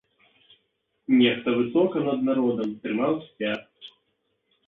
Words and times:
Нехта 1.17 1.53
высока 1.59 2.01
над 2.07 2.25
народам 2.29 2.73
трымаў 2.85 3.13
сцяг. 3.29 3.61